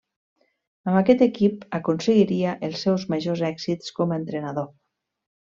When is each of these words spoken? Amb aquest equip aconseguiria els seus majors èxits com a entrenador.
Amb 0.91 0.97
aquest 1.01 1.21
equip 1.25 1.67
aconseguiria 1.79 2.55
els 2.69 2.83
seus 2.87 3.07
majors 3.15 3.47
èxits 3.53 3.97
com 4.01 4.13
a 4.17 4.21
entrenador. 4.23 4.71